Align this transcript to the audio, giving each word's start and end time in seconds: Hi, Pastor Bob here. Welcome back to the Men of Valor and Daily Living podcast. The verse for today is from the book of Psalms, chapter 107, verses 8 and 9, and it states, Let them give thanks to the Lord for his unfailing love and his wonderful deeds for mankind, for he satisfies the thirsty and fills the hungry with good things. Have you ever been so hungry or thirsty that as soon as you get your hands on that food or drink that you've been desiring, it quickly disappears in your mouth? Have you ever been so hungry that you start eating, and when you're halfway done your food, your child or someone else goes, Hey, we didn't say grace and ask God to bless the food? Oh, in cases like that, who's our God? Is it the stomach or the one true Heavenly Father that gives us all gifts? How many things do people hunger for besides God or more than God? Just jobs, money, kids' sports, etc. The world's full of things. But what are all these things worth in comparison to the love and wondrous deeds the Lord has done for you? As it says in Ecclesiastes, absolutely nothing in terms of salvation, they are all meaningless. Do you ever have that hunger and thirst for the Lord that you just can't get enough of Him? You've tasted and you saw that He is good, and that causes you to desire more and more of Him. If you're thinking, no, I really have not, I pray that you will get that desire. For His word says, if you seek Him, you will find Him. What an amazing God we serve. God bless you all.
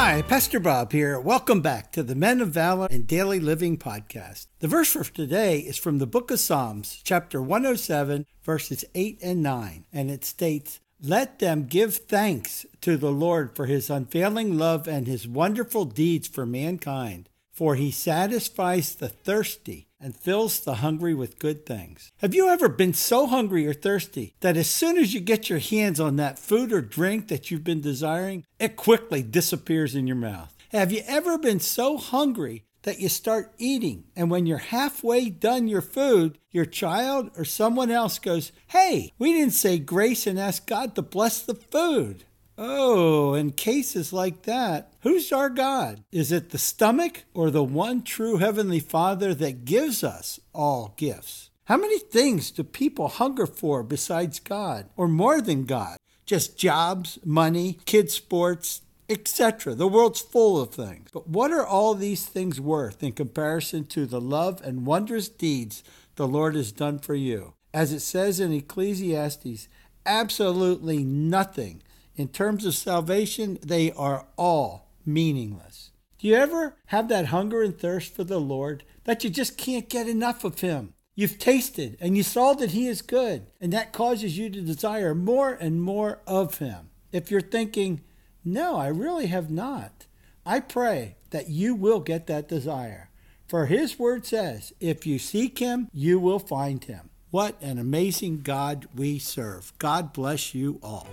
Hi, 0.00 0.22
Pastor 0.22 0.60
Bob 0.60 0.92
here. 0.92 1.18
Welcome 1.18 1.60
back 1.60 1.90
to 1.90 2.04
the 2.04 2.14
Men 2.14 2.40
of 2.40 2.50
Valor 2.50 2.86
and 2.88 3.04
Daily 3.04 3.40
Living 3.40 3.76
podcast. 3.76 4.46
The 4.60 4.68
verse 4.68 4.92
for 4.92 5.02
today 5.02 5.58
is 5.58 5.76
from 5.76 5.98
the 5.98 6.06
book 6.06 6.30
of 6.30 6.38
Psalms, 6.38 7.00
chapter 7.02 7.42
107, 7.42 8.24
verses 8.44 8.84
8 8.94 9.18
and 9.20 9.42
9, 9.42 9.86
and 9.92 10.08
it 10.08 10.24
states, 10.24 10.78
Let 11.02 11.40
them 11.40 11.66
give 11.66 11.96
thanks 11.96 12.64
to 12.82 12.96
the 12.96 13.10
Lord 13.10 13.56
for 13.56 13.66
his 13.66 13.90
unfailing 13.90 14.56
love 14.56 14.86
and 14.86 15.08
his 15.08 15.26
wonderful 15.26 15.84
deeds 15.84 16.28
for 16.28 16.46
mankind, 16.46 17.28
for 17.58 17.74
he 17.74 17.90
satisfies 17.90 18.94
the 18.94 19.08
thirsty 19.08 19.88
and 20.00 20.14
fills 20.14 20.60
the 20.60 20.76
hungry 20.76 21.12
with 21.12 21.40
good 21.40 21.66
things. 21.66 22.12
Have 22.18 22.32
you 22.32 22.48
ever 22.48 22.68
been 22.68 22.94
so 22.94 23.26
hungry 23.26 23.66
or 23.66 23.74
thirsty 23.74 24.32
that 24.42 24.56
as 24.56 24.70
soon 24.70 24.96
as 24.96 25.12
you 25.12 25.18
get 25.18 25.50
your 25.50 25.58
hands 25.58 25.98
on 25.98 26.14
that 26.14 26.38
food 26.38 26.72
or 26.72 26.80
drink 26.80 27.26
that 27.26 27.50
you've 27.50 27.64
been 27.64 27.80
desiring, 27.80 28.44
it 28.60 28.76
quickly 28.76 29.24
disappears 29.24 29.96
in 29.96 30.06
your 30.06 30.14
mouth? 30.14 30.54
Have 30.70 30.92
you 30.92 31.02
ever 31.08 31.36
been 31.36 31.58
so 31.58 31.96
hungry 31.96 32.62
that 32.82 33.00
you 33.00 33.08
start 33.08 33.52
eating, 33.58 34.04
and 34.14 34.30
when 34.30 34.46
you're 34.46 34.58
halfway 34.58 35.28
done 35.28 35.66
your 35.66 35.82
food, 35.82 36.38
your 36.52 36.64
child 36.64 37.28
or 37.36 37.44
someone 37.44 37.90
else 37.90 38.20
goes, 38.20 38.52
Hey, 38.68 39.12
we 39.18 39.32
didn't 39.32 39.54
say 39.54 39.80
grace 39.80 40.28
and 40.28 40.38
ask 40.38 40.64
God 40.64 40.94
to 40.94 41.02
bless 41.02 41.40
the 41.40 41.56
food? 41.56 42.22
Oh, 42.60 43.34
in 43.34 43.52
cases 43.52 44.12
like 44.12 44.42
that, 44.42 44.92
who's 45.02 45.30
our 45.30 45.48
God? 45.48 46.02
Is 46.10 46.32
it 46.32 46.50
the 46.50 46.58
stomach 46.58 47.22
or 47.32 47.52
the 47.52 47.62
one 47.62 48.02
true 48.02 48.38
Heavenly 48.38 48.80
Father 48.80 49.32
that 49.32 49.64
gives 49.64 50.02
us 50.02 50.40
all 50.52 50.92
gifts? 50.96 51.50
How 51.66 51.76
many 51.76 52.00
things 52.00 52.50
do 52.50 52.64
people 52.64 53.06
hunger 53.06 53.46
for 53.46 53.84
besides 53.84 54.40
God 54.40 54.86
or 54.96 55.06
more 55.06 55.40
than 55.40 55.66
God? 55.66 55.98
Just 56.26 56.58
jobs, 56.58 57.20
money, 57.24 57.78
kids' 57.84 58.14
sports, 58.14 58.82
etc. 59.08 59.76
The 59.76 59.86
world's 59.86 60.20
full 60.20 60.60
of 60.60 60.74
things. 60.74 61.10
But 61.12 61.28
what 61.28 61.52
are 61.52 61.64
all 61.64 61.94
these 61.94 62.26
things 62.26 62.60
worth 62.60 63.04
in 63.04 63.12
comparison 63.12 63.86
to 63.86 64.04
the 64.04 64.20
love 64.20 64.60
and 64.64 64.84
wondrous 64.84 65.28
deeds 65.28 65.84
the 66.16 66.26
Lord 66.26 66.56
has 66.56 66.72
done 66.72 66.98
for 66.98 67.14
you? 67.14 67.54
As 67.72 67.92
it 67.92 68.00
says 68.00 68.40
in 68.40 68.52
Ecclesiastes, 68.52 69.68
absolutely 70.04 71.04
nothing 71.04 71.82
in 72.18 72.28
terms 72.28 72.66
of 72.66 72.74
salvation, 72.74 73.58
they 73.62 73.92
are 73.92 74.26
all 74.36 74.90
meaningless. 75.06 75.92
Do 76.18 76.26
you 76.26 76.34
ever 76.34 76.76
have 76.86 77.08
that 77.08 77.26
hunger 77.26 77.62
and 77.62 77.78
thirst 77.78 78.12
for 78.12 78.24
the 78.24 78.40
Lord 78.40 78.82
that 79.04 79.22
you 79.22 79.30
just 79.30 79.56
can't 79.56 79.88
get 79.88 80.08
enough 80.08 80.42
of 80.42 80.60
Him? 80.60 80.94
You've 81.14 81.38
tasted 81.38 81.96
and 82.00 82.16
you 82.16 82.24
saw 82.24 82.54
that 82.54 82.72
He 82.72 82.88
is 82.88 83.02
good, 83.02 83.46
and 83.60 83.72
that 83.72 83.92
causes 83.92 84.36
you 84.36 84.50
to 84.50 84.60
desire 84.60 85.14
more 85.14 85.52
and 85.52 85.80
more 85.80 86.20
of 86.26 86.58
Him. 86.58 86.90
If 87.12 87.30
you're 87.30 87.40
thinking, 87.40 88.02
no, 88.44 88.76
I 88.76 88.88
really 88.88 89.26
have 89.26 89.50
not, 89.50 90.06
I 90.44 90.58
pray 90.58 91.16
that 91.30 91.48
you 91.48 91.76
will 91.76 92.00
get 92.00 92.26
that 92.26 92.48
desire. 92.48 93.10
For 93.46 93.66
His 93.66 93.96
word 93.96 94.26
says, 94.26 94.72
if 94.80 95.06
you 95.06 95.20
seek 95.20 95.60
Him, 95.60 95.88
you 95.92 96.18
will 96.18 96.40
find 96.40 96.82
Him. 96.82 97.10
What 97.30 97.60
an 97.60 97.78
amazing 97.78 98.40
God 98.40 98.86
we 98.94 99.18
serve. 99.18 99.74
God 99.78 100.14
bless 100.14 100.54
you 100.54 100.80
all. 100.82 101.06